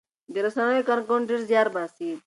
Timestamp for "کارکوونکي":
0.89-1.27